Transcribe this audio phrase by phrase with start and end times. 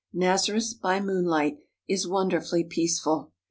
[0.13, 3.31] Nazareth by moonlight is wonderfully peaceful.